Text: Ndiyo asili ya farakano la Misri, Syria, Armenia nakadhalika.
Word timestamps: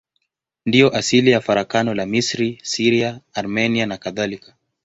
Ndiyo 0.65 0.95
asili 0.95 1.31
ya 1.31 1.41
farakano 1.41 1.93
la 1.93 2.05
Misri, 2.05 2.59
Syria, 2.63 3.19
Armenia 3.33 3.85
nakadhalika. 3.85 4.55